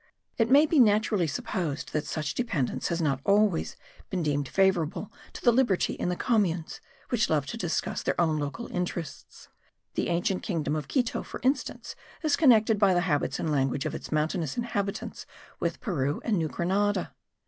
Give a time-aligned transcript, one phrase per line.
[0.39, 3.77] It may be naturally supposed that such dependence has not always
[4.09, 8.39] been deemed favourable to the liberty if the communes, which love to discuss their own
[8.39, 9.49] local interests.
[9.93, 13.93] The ancient kingdom of Quito, for instance, is connected by the habits and language of
[13.93, 15.27] its mountainous inhabitants
[15.59, 17.13] with Peru and New Grenada.